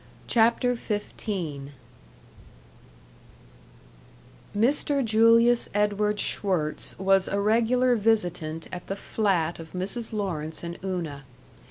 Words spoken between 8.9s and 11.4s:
flat of Mrs. Lawrence and Una.